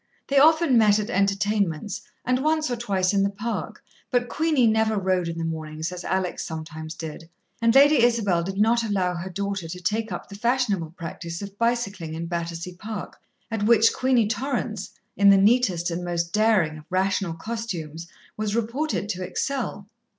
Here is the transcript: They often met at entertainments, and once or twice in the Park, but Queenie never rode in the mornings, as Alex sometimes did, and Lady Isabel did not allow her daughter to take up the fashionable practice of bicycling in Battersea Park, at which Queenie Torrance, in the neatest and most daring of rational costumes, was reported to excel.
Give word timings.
They 0.29 0.39
often 0.39 0.79
met 0.79 0.97
at 0.97 1.11
entertainments, 1.11 2.01
and 2.25 2.43
once 2.43 2.71
or 2.71 2.75
twice 2.75 3.13
in 3.13 3.21
the 3.21 3.29
Park, 3.29 3.83
but 4.09 4.29
Queenie 4.29 4.65
never 4.65 4.97
rode 4.97 5.27
in 5.27 5.37
the 5.37 5.43
mornings, 5.45 5.91
as 5.91 6.03
Alex 6.03 6.43
sometimes 6.43 6.95
did, 6.95 7.29
and 7.61 7.75
Lady 7.75 8.01
Isabel 8.01 8.41
did 8.41 8.57
not 8.57 8.81
allow 8.83 9.13
her 9.13 9.29
daughter 9.29 9.67
to 9.69 9.79
take 9.79 10.11
up 10.11 10.27
the 10.27 10.33
fashionable 10.33 10.89
practice 10.97 11.43
of 11.43 11.55
bicycling 11.59 12.15
in 12.15 12.25
Battersea 12.25 12.73
Park, 12.73 13.21
at 13.51 13.61
which 13.67 13.93
Queenie 13.93 14.27
Torrance, 14.27 14.89
in 15.15 15.29
the 15.29 15.37
neatest 15.37 15.91
and 15.91 16.03
most 16.03 16.33
daring 16.33 16.79
of 16.79 16.85
rational 16.89 17.35
costumes, 17.35 18.07
was 18.35 18.55
reported 18.55 19.07
to 19.09 19.23
excel. 19.23 19.87